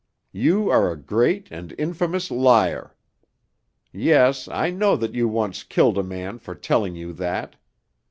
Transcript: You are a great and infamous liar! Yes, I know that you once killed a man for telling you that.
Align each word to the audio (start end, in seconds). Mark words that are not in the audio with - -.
You 0.33 0.71
are 0.71 0.91
a 0.91 0.97
great 0.99 1.49
and 1.51 1.75
infamous 1.77 2.31
liar! 2.31 2.95
Yes, 3.91 4.47
I 4.47 4.71
know 4.71 4.95
that 4.95 5.13
you 5.13 5.27
once 5.27 5.61
killed 5.61 5.99
a 5.99 6.01
man 6.03 6.39
for 6.39 6.55
telling 6.55 6.95
you 6.95 7.13
that. 7.13 7.55